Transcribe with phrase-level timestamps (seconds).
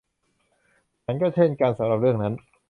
[1.05, 2.33] ฉันก็เช่นกันสำหรับเรื่องนั้น